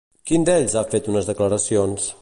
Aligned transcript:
Quin 0.29 0.47
d'ells 0.47 0.73
ha 0.79 0.83
fet 0.95 1.11
unes 1.13 1.31
declaracions? 1.33 2.11